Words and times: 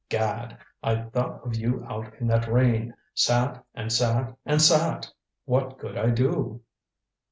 Gad 0.09 0.57
I 0.81 0.95
thought 0.95 1.45
of 1.45 1.55
you 1.55 1.85
out 1.87 2.15
in 2.15 2.25
that 2.29 2.47
rain. 2.51 2.95
Sat 3.13 3.63
and 3.75 3.93
sat 3.93 4.35
and 4.47 4.59
sat. 4.59 5.11
What 5.45 5.77
could 5.77 5.95
I 5.95 6.09
do?" 6.09 6.61